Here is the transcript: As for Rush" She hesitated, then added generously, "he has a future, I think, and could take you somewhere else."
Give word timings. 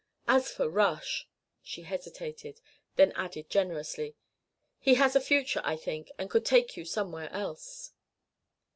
As 0.27 0.49
for 0.51 0.67
Rush" 0.67 1.27
She 1.61 1.83
hesitated, 1.83 2.59
then 2.95 3.11
added 3.11 3.51
generously, 3.51 4.15
"he 4.79 4.95
has 4.95 5.15
a 5.15 5.21
future, 5.21 5.61
I 5.63 5.75
think, 5.77 6.09
and 6.17 6.27
could 6.27 6.43
take 6.43 6.75
you 6.75 6.85
somewhere 6.85 7.29
else." 7.31 7.93